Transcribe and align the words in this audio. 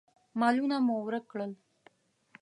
مالونه 0.39 0.77
مو 0.85 0.95
ورک 1.05 1.25
کړل. 1.31 1.51